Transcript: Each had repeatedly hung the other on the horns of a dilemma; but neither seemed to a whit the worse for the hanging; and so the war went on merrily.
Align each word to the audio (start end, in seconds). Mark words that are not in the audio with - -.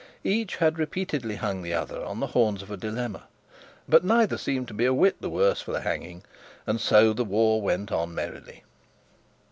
Each 0.23 0.55
had 0.55 0.79
repeatedly 0.79 1.35
hung 1.35 1.61
the 1.61 1.75
other 1.75 2.03
on 2.03 2.19
the 2.19 2.25
horns 2.33 2.63
of 2.63 2.71
a 2.71 2.75
dilemma; 2.75 3.27
but 3.87 4.03
neither 4.03 4.35
seemed 4.35 4.67
to 4.69 4.85
a 4.87 4.91
whit 4.91 5.17
the 5.21 5.29
worse 5.29 5.61
for 5.61 5.73
the 5.73 5.81
hanging; 5.81 6.23
and 6.65 6.81
so 6.81 7.13
the 7.13 7.23
war 7.23 7.61
went 7.61 7.91
on 7.91 8.15
merrily. 8.15 8.63